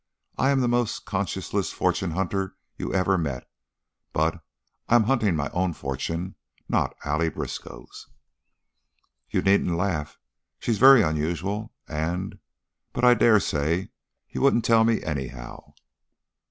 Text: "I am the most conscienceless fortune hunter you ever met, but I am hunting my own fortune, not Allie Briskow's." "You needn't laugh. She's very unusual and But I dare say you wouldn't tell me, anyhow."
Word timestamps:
"I 0.35 0.49
am 0.49 0.61
the 0.61 0.67
most 0.67 1.05
conscienceless 1.05 1.71
fortune 1.71 2.09
hunter 2.09 2.55
you 2.75 2.91
ever 2.91 3.19
met, 3.19 3.47
but 4.13 4.41
I 4.89 4.95
am 4.95 5.03
hunting 5.03 5.35
my 5.35 5.51
own 5.51 5.73
fortune, 5.73 6.33
not 6.67 6.95
Allie 7.05 7.29
Briskow's." 7.29 8.07
"You 9.29 9.43
needn't 9.43 9.77
laugh. 9.77 10.17
She's 10.57 10.79
very 10.79 11.03
unusual 11.03 11.75
and 11.87 12.39
But 12.93 13.03
I 13.05 13.13
dare 13.13 13.39
say 13.39 13.89
you 14.27 14.41
wouldn't 14.41 14.65
tell 14.65 14.83
me, 14.85 15.03
anyhow." 15.03 15.75